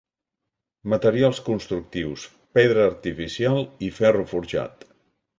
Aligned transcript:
Materials 0.93 1.41
constructius: 1.49 2.23
pedra 2.59 2.85
artificial 2.93 3.61
i 3.89 3.91
ferro 3.99 4.25
forjat. 4.33 4.87